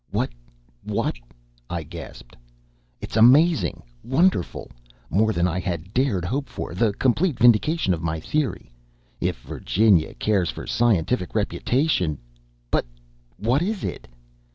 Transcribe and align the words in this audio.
"What 0.09 0.31
what" 0.81 1.13
I 1.79 1.83
gasped. 1.83 2.35
"It's 3.01 3.15
amazing! 3.15 3.83
Wonderful! 4.03 4.71
More 5.11 5.31
than 5.31 5.47
I 5.47 5.59
had 5.59 5.93
dared 5.93 6.25
hope 6.25 6.49
for! 6.49 6.73
The 6.73 6.91
complete 6.93 7.37
vindication 7.37 7.93
of 7.93 8.01
my 8.01 8.19
theory! 8.19 8.71
If 9.19 9.39
Virginia 9.43 10.15
cares 10.15 10.49
for 10.49 10.65
scientific 10.65 11.35
reputation" 11.35 12.17
"But 12.71 12.87
what 13.37 13.61
is 13.61 13.83
it?" 13.83 14.07